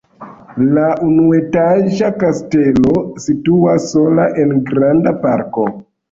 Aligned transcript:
La 0.75 0.85
unuetaĝa 1.07 2.07
kastelo 2.23 2.95
situas 3.25 3.85
sola 3.91 4.25
en 4.45 4.55
granda 4.71 5.13
parko. 5.27 5.67